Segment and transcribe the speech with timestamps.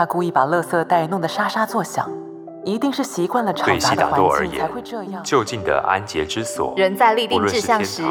[0.00, 2.10] 他故意把垃圾袋弄得沙沙作响，
[2.64, 5.22] 一定是习惯了吵杂的环境才会这样。
[5.22, 8.02] 就近的安洁之所，人在立定志向时，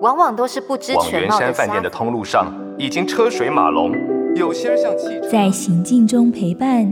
[0.00, 1.34] 往往都是不知全貌的。
[1.34, 3.90] 往圆山饭店的通路上已经车水马龙，
[4.36, 5.28] 有些人像汽车。
[5.28, 6.88] 在行进中陪伴，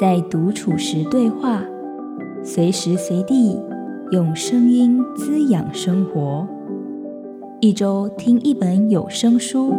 [0.00, 1.60] 在独处时对话，
[2.42, 3.62] 随时随地
[4.10, 6.44] 用声音滋养生活。
[7.60, 9.72] 一周听一本有声书。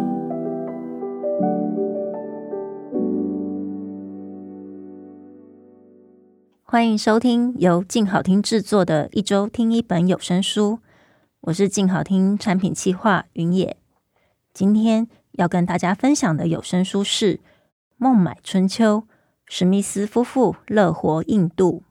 [6.73, 10.79] 欢迎收听由静好听制作的一周听一本有声书，
[11.41, 13.77] 我是静好听产品企划云野。
[14.55, 17.35] 今天要跟大家分享的有声书是
[17.97, 19.01] 《孟买春秋》，
[19.45, 21.83] 史密斯夫妇乐活印度。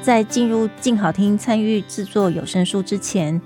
[0.00, 3.42] 在进入静好听参与制作有声书之前，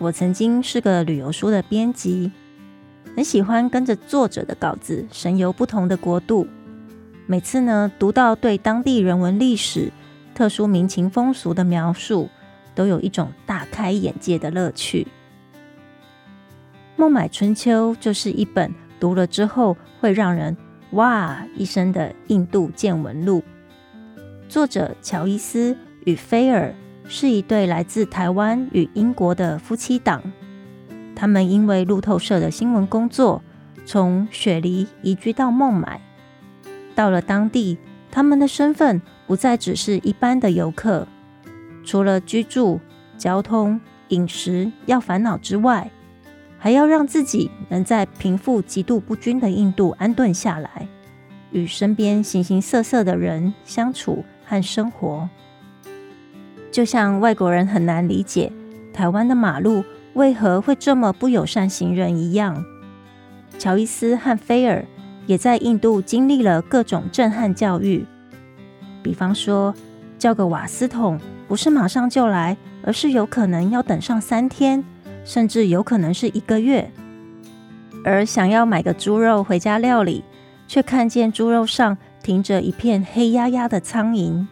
[0.00, 2.32] 我曾经是个旅游书的编辑。
[3.16, 6.46] 很喜欢跟着作者的稿子神游不同的国度，
[7.26, 9.92] 每次呢读到对当地人文历史、
[10.34, 12.28] 特殊民情风俗的描述，
[12.74, 15.04] 都有一种大开眼界的乐趣。
[16.96, 20.56] 《孟买春秋》就是一本读了之后会让人
[20.92, 23.42] 哇一声的印度见闻录。
[24.48, 26.74] 作者乔伊斯与菲尔
[27.06, 30.22] 是一对来自台湾与英国的夫妻档。
[31.20, 33.42] 他们因为路透社的新闻工作，
[33.84, 36.00] 从雪梨移居到孟买。
[36.94, 37.76] 到了当地，
[38.10, 41.06] 他们的身份不再只是一般的游客，
[41.84, 42.80] 除了居住、
[43.18, 45.90] 交通、饮食要烦恼之外，
[46.58, 50.88] 还要让自己能在贫富极度不均的印度安顿下来，
[51.50, 55.28] 与身边形形色色的人相处和生活。
[56.72, 58.50] 就像外国人很难理解
[58.94, 59.84] 台湾的马路。
[60.14, 62.64] 为何会这么不友善行人一样？
[63.58, 64.84] 乔伊斯和菲尔
[65.26, 68.04] 也在印度经历了各种震撼教育，
[69.02, 69.74] 比方说，
[70.18, 74.82] 叫个瓦斯桶不是马上就来，而是有可能要等上三天，
[75.24, 76.90] 甚至有可能是一个月。
[78.04, 80.24] 而想要买个猪肉回家料理，
[80.66, 84.46] 却看见猪肉上停着一片黑压压的苍蝇。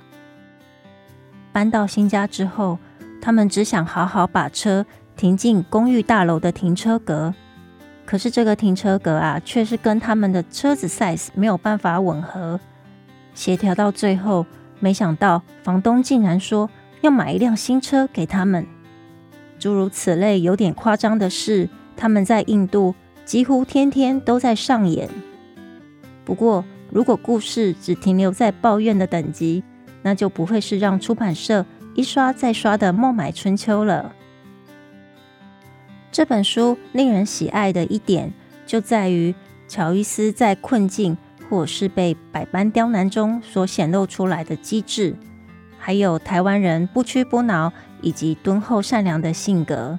[1.50, 2.78] 搬到新家之后，
[3.21, 4.87] 他们只想好好把车。
[5.19, 7.34] 停进公寓大楼的停车格，
[8.06, 12.61] 可是这个停车格啊，却是跟他们的车子 size 没有办法吻合。
[13.34, 14.47] 协调到最后，
[14.78, 16.71] 没想到房东竟然说
[17.01, 18.65] 要买一辆新车给他们。
[19.59, 25.11] 诸如此类有点夸张的事，他们在印度几乎天天都在上演。
[26.25, 29.65] 不过，如果故事只停留在抱怨的等级，
[30.03, 34.15] 那就不会是让出版社一刷再刷的《孟买春秋》了。
[36.19, 38.33] 这本书令人喜爱的一点，
[38.67, 39.33] 就在于
[39.69, 41.17] 乔伊斯在困境
[41.49, 45.15] 或是被百般刁难中所显露出来的机智，
[45.78, 49.97] 还有台湾人不屈不挠以及敦厚善良的性格。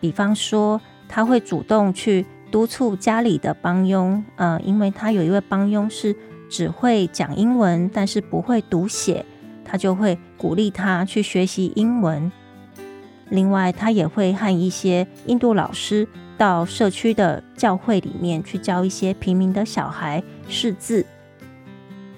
[0.00, 6.14] 比方说，他会主动去督促家里的帮佣，呃，因为他有一位帮佣是
[6.50, 9.24] 只会讲英文，但是不会读写，
[9.64, 12.30] 他就会鼓励他去学习英文。
[13.30, 21.04] 另外，他也会和一些印度老师到社区的教会里面去教一些平民的小孩识字。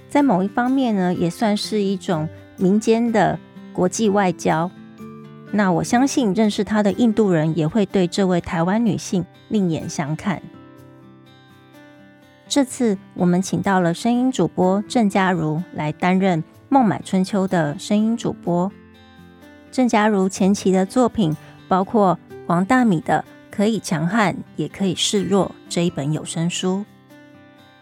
[0.08, 3.38] 在某一方面呢，也算是一种民间的
[3.72, 4.70] 国际外交。
[5.52, 10.40] 那我相信认识他的印度人也会对这位台湾女性另眼相看。
[12.48, 18.70] 这次我们请到了声音主播郑佳如来担任《孟买春秋》的声音主播。
[19.70, 21.36] 郑佳如前期的作品
[21.68, 26.84] 包括黄大米的《可以强悍，也可以示弱》这一本有声书，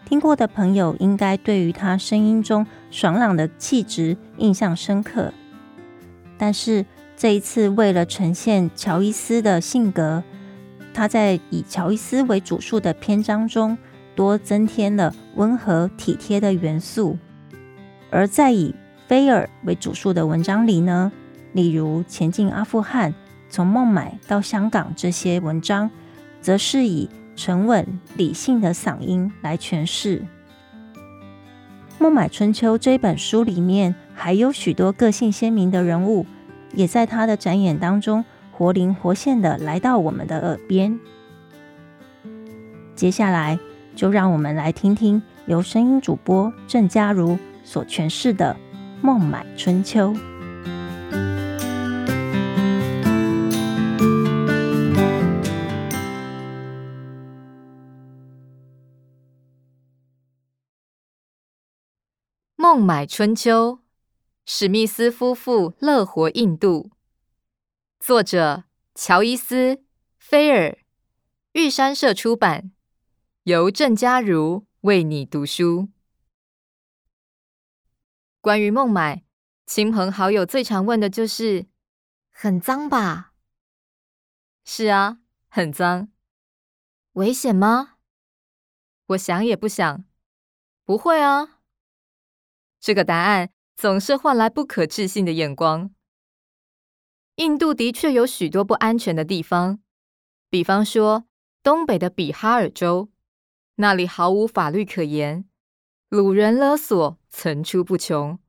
[0.05, 5.33] 听过的朋友应该对于他声音中爽朗的气质印象深刻。
[6.37, 6.85] 但是
[7.17, 10.23] 这一次，为了呈现乔伊斯的性格，
[10.93, 13.77] 他在以乔伊斯为主述的篇章中
[14.15, 17.17] 多增添了温和体贴的元素，
[18.11, 18.75] 而在以
[19.07, 21.11] 菲尔为主述的文章里呢，
[21.53, 23.11] 例如《前进阿富汗》、
[23.49, 25.89] 《从孟买到香港》这些文章，
[26.41, 30.19] 则是以沉稳理性的嗓音来诠释。
[31.97, 36.25] 《孟买春秋》这本书里面还有许多个性鲜明的人物，
[36.73, 40.99] 也在他的展演当中活灵活现的来到我们的耳边。
[42.95, 43.57] 接下来，
[43.95, 48.55] 就让我们来听听由声音主播郑佳如所诠释的
[49.01, 50.13] 《孟买春秋》。
[62.79, 63.83] 孟买春秋，
[64.45, 66.93] 史密斯夫妇乐活印度，
[67.99, 68.63] 作者
[68.95, 69.75] 乔伊斯·
[70.17, 70.77] 菲尔，
[71.51, 72.71] 玉山社出版，
[73.43, 75.89] 由郑家如为你读书。
[78.39, 79.25] 关于孟买，
[79.65, 81.67] 亲朋好友最常问的就是：
[82.29, 83.33] 很脏吧？
[84.63, 86.07] 是啊，很脏。
[87.11, 87.97] 危险吗？
[89.07, 90.05] 我想也不想。
[90.85, 91.58] 不会啊。
[92.79, 95.91] 这个答案总是换来不可置信的眼光。
[97.35, 99.79] 印度的确有许多不安全的地方，
[100.49, 101.25] 比方说
[101.63, 103.09] 东北的比哈尔州，
[103.75, 105.45] 那里毫无法律可言，
[106.09, 108.39] 掳人勒索层出不穷，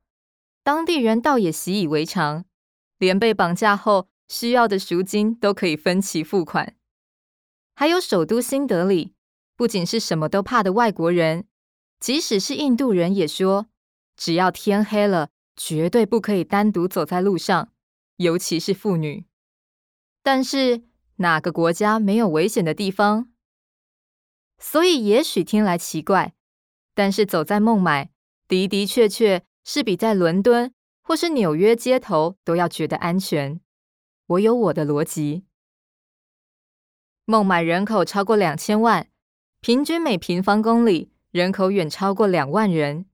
[0.64, 2.44] 当地人倒也习以为常，
[2.98, 6.76] 连被绑架后需要的赎金都可以分期付款。
[7.74, 9.14] 还有首都新德里，
[9.56, 11.46] 不仅是什么都怕的外国人，
[11.98, 13.68] 即使是印度人也说。
[14.20, 17.72] 只要天黑了，绝对不可以单独走在路上，
[18.16, 19.24] 尤其是妇女。
[20.22, 20.82] 但是
[21.16, 23.30] 哪个国家没有危险的地方？
[24.58, 26.34] 所以也许听来奇怪，
[26.94, 28.10] 但是走在孟买
[28.46, 33.58] 的的确确是比在伦敦或是纽约街头都要觉得安全。
[34.26, 35.46] 我有我的逻辑。
[37.24, 39.08] 孟买人口超过两千万，
[39.62, 43.06] 平均每平方公里人口远超过两万人。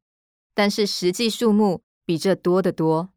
[0.57, 3.11] 但是实际数目比这多得多，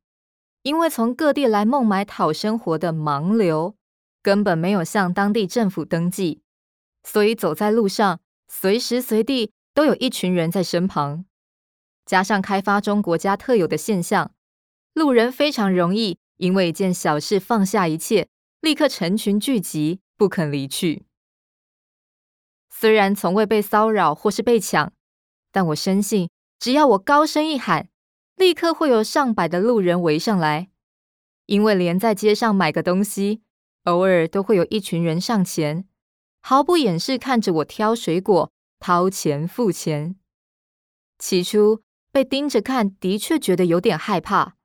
[0.62, 3.78] 因为从各地来孟买讨生活的盲流
[4.22, 6.42] 根本没有向当地政府登记，
[7.04, 8.20] 所以走在路上
[8.50, 11.24] 随时随地都有一群人在身旁。
[12.06, 14.34] 加上开发中国家特有的现象，
[14.94, 18.28] 路人非常容易因为一件小事放下一切，
[18.60, 21.06] 立刻成群聚集，不肯离去。
[22.70, 24.92] 虽然从未被骚扰或是被抢，
[25.54, 26.30] 但我深信。
[26.60, 27.90] 只要我高声一喊，
[28.36, 30.70] 立刻会有上百的路人围上来。
[31.46, 33.42] 因为连在街上买个东西，
[33.86, 35.88] 偶尔都会有一群人上前，
[36.42, 40.18] 毫不掩饰看着我挑水果、掏钱付钱。
[41.18, 44.56] 起初被盯着看，的确觉得有点害怕，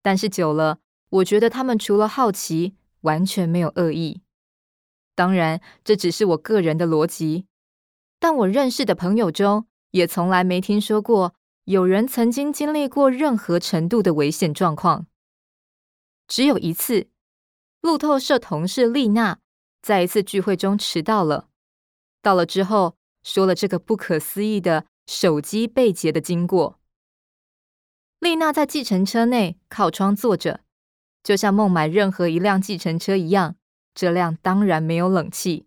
[0.00, 0.78] 但是久了，
[1.10, 4.22] 我觉得他们除了好奇，完全没有恶意。
[5.14, 7.46] 当然，这只是我个人的逻辑，
[8.18, 11.34] 但我认识的朋友中，也从来没听说过
[11.64, 15.06] 有人曾经经历过任何程度的危险状况。
[16.28, 17.08] 只有一次，
[17.80, 19.38] 路透社同事丽娜
[19.80, 21.48] 在一次聚会中迟到了。
[22.20, 26.78] 到了之后，说了这个不可思议的手机被劫的经过。
[28.18, 30.60] 丽娜在计程车内靠窗坐着，
[31.22, 33.56] 就像孟买任何一辆计程车一样，
[33.94, 35.66] 这辆当然没有冷气，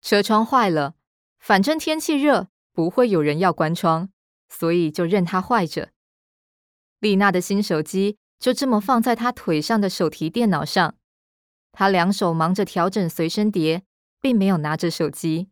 [0.00, 0.94] 车窗坏了，
[1.38, 2.48] 反正天气热。
[2.74, 4.10] 不会有人要关窗，
[4.48, 5.92] 所以就任它坏着。
[6.98, 10.96] 丽娜的新手机就这么放在她腿上的手提电脑上，
[11.70, 13.84] 她两手忙着调整随身碟，
[14.20, 15.48] 并没有拿着手机。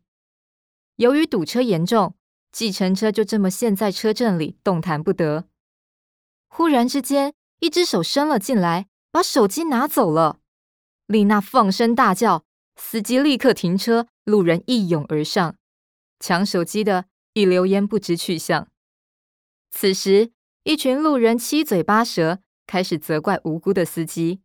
[0.97, 2.15] 由于堵车严重，
[2.51, 5.47] 计程车就这么陷在车阵里，动弹不得。
[6.49, 10.39] 忽然之间，一只手伸了进来，把手机拿走了。
[11.07, 12.45] 丽娜放声大叫，
[12.75, 15.55] 司机立刻停车，路人一拥而上，
[16.19, 17.05] 抢手机的。
[17.33, 18.67] 一溜烟不知去向。
[19.71, 20.31] 此时，
[20.63, 24.41] 一群路人七嘴八舌，开始责怪无辜的司机，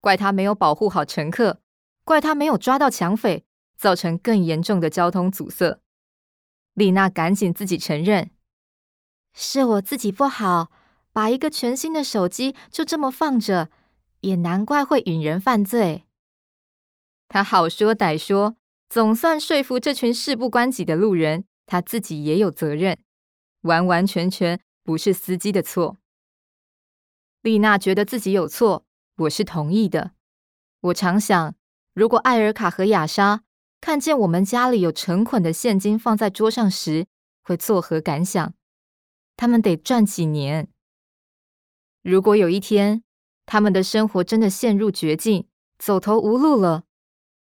[0.00, 1.60] 怪他没有保护好乘客，
[2.04, 3.44] 怪他没有抓到抢匪，
[3.76, 5.80] 造成更严重的交通阻塞。
[6.74, 8.30] 丽娜赶紧自己承认，
[9.34, 10.72] 是我自己不好，
[11.12, 13.70] 把一个全新的手机就这么放着，
[14.20, 16.04] 也难怪会引人犯罪。
[17.28, 18.56] 她好说歹说，
[18.88, 21.44] 总算说服这群事不关己的路人。
[21.66, 22.98] 他自己也有责任，
[23.62, 25.98] 完完全全不是司机的错。
[27.42, 28.84] 丽娜觉得自己有错，
[29.16, 30.12] 我是同意的。
[30.80, 31.54] 我常想，
[31.94, 33.42] 如果艾尔卡和雅莎
[33.80, 37.06] 看见我们家里有成捆的现金放在桌上时，
[37.42, 38.54] 会作何感想？
[39.36, 40.68] 他们得赚几年？
[42.02, 43.02] 如果有一天
[43.46, 46.84] 他们的生活真的陷入绝境，走投无路了，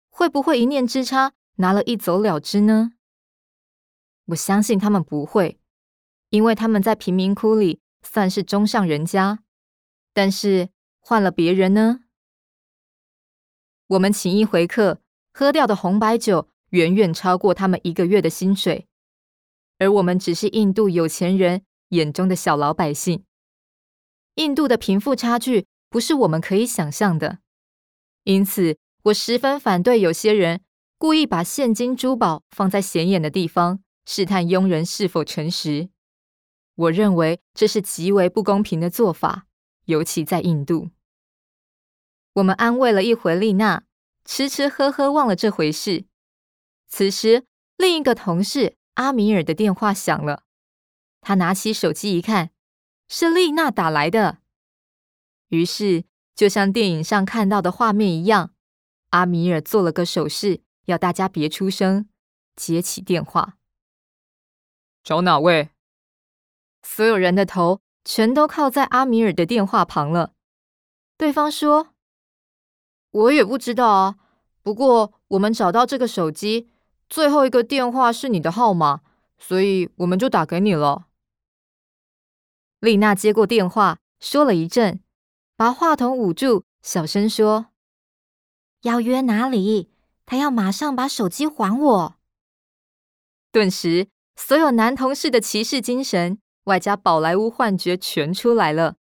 [0.08, 2.92] 会不会一念之差拿了一走了之呢？
[4.26, 5.58] 我相信他们不会，
[6.30, 9.40] 因为他们在贫民窟里算是中上人家。
[10.12, 12.00] 但是换了别人呢？
[13.86, 15.00] 我们请一回客，
[15.32, 18.86] 喝掉的红白酒远远超过他们一个月的薪水，
[19.78, 23.24] 而我们只是印度有钱人眼中的小老百姓。
[24.34, 27.38] 印度的贫富差距不是我们可以想象的，
[28.24, 30.62] 因此我十分反对有些人
[30.98, 33.80] 故意把现金珠宝放在显眼的地方。
[34.04, 35.90] 试探佣人是否诚实。
[36.74, 39.46] 我认为这是极为不公平的做法，
[39.84, 40.90] 尤其在印度。
[42.34, 43.84] 我们安慰了一回丽娜，
[44.24, 46.06] 吃吃喝喝忘了这回事。
[46.88, 47.44] 此时，
[47.76, 50.44] 另一个同事阿米尔的电话响了，
[51.20, 52.50] 他拿起手机一看，
[53.08, 54.38] 是丽娜打来的。
[55.48, 56.04] 于是，
[56.34, 58.54] 就像电影上看到的画面一样，
[59.10, 62.08] 阿米尔做了个手势，要大家别出声，
[62.56, 63.58] 接起电话。
[65.02, 65.70] 找哪位？
[66.82, 70.32] 所有人的头全都靠在阿米尔的电话旁了。
[71.16, 71.94] 对方说
[73.10, 74.16] ：“我也不知道啊，
[74.62, 76.70] 不过我们找到这个手机，
[77.08, 79.02] 最后一个电话是你的号码，
[79.38, 81.06] 所以我们就打给你了。”
[82.80, 85.02] 丽娜接过电话，说了一阵，
[85.56, 87.66] 把话筒捂住，小声说
[88.82, 89.90] ：“要约哪里？
[90.24, 92.16] 他要马上把手机还我。”
[93.52, 94.08] 顿时，
[94.42, 98.96] 所有男同事的骑士精神，外加宝莱坞幻觉全出来了，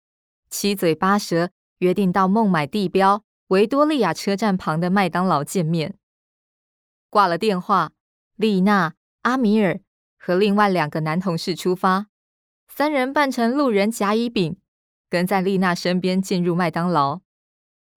[0.50, 5.96] 七嘴八舌约定到孟买地标维多利亚车站旁的麦当劳见面。
[7.08, 7.92] 挂了电话，
[8.34, 9.80] 丽娜、阿米尔
[10.18, 12.08] 和另外两个男同事出发，
[12.66, 14.58] 三人扮成路人甲乙丙，
[15.08, 17.20] 跟在丽娜身边进入麦当劳。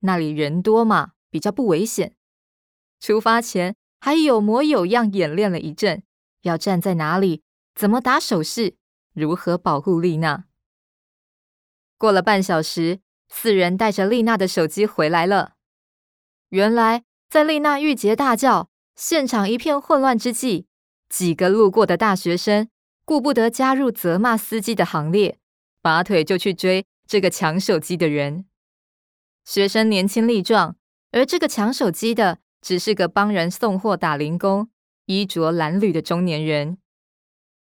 [0.01, 2.15] 那里人多嘛，比较不危险。
[2.99, 6.03] 出发前还有模有样演练了一阵，
[6.41, 7.43] 要站在哪里，
[7.75, 8.75] 怎么打手势。
[9.13, 10.45] 如何保护丽娜？
[11.97, 15.55] 过了半小时，四人带着丽娜的手机回来了。
[16.49, 20.67] 原来，在丽娜郁结大叫、现场一片混乱之际，
[21.09, 22.69] 几个路过的大学生
[23.03, 25.37] 顾不得加入责骂司机的行列，
[25.81, 28.45] 拔腿就去追这个抢手机的人。
[29.43, 30.77] 学生年轻力壮，
[31.11, 34.69] 而这个抢手机的只是个帮人送货打零工、
[35.11, 36.77] 衣着褴褛的中年人。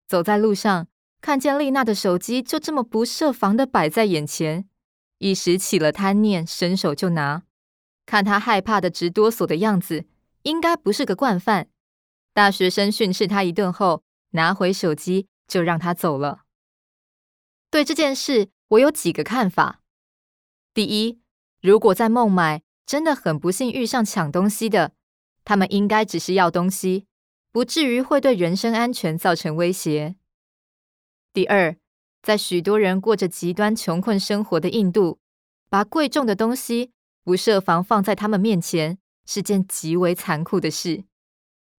[0.08, 0.88] 走在路上。
[1.22, 4.68] 看见丽娜的手机就这么不设防的摆在眼前，
[5.20, 7.44] 一时起了贪念，伸手就拿。
[8.08, 10.06] 看她害怕的直哆嗦的样子，
[10.42, 11.70] 应该不是个惯犯。
[12.34, 16.46] 大学生训斥她一顿后，拿回手机就让她走了。
[17.70, 19.84] 对这件事，我有几个看法：
[20.74, 21.22] 第一，
[21.62, 24.94] 如果在孟买真的很不幸遇上抢东西的，
[25.46, 27.06] 他们应该只是要东西，
[27.52, 30.16] 不至于会对人身安全造成威胁。
[31.34, 31.76] 第二，
[32.22, 35.20] 在许多人过着极端穷困生活的印度，
[35.70, 36.92] 把贵重的东西
[37.24, 41.04] 不设防放在他们面前，是件极为残酷的事。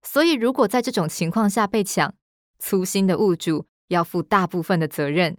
[0.03, 2.15] 所以，如果在这种情况下被抢，
[2.59, 5.39] 粗心的物主要负大部分的责任。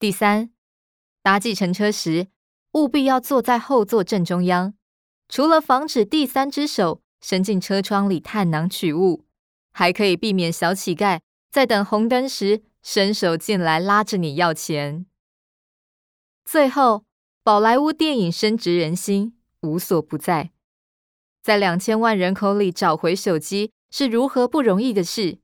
[0.00, 0.50] 第三，
[1.22, 2.28] 搭计程车时，
[2.72, 4.74] 务必要坐在后座正中央，
[5.28, 9.24] 除了防止第三只手伸进车窗里探囊取物，
[9.72, 11.20] 还可以避免小乞丐
[11.50, 15.06] 在等红灯时，伸手进来拉着你要钱。
[16.44, 17.04] 最后，
[17.42, 20.50] 宝莱坞电影深植人心，无所不在。
[21.42, 25.38] 在两千万人口里找回手机是如何不容易的事，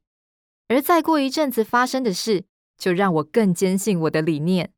[0.68, 2.44] 而再过一阵子发生的事，
[2.76, 4.72] 就让我更坚信我的理念：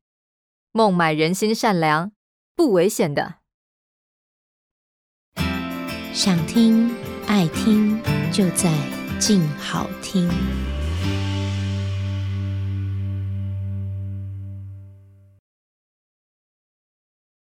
[0.71, 2.11] 孟买人心善良，
[2.55, 3.35] 不危险的。
[6.17, 6.89] 想听
[7.27, 8.73] 爱听，就在
[9.19, 10.27] 静好听。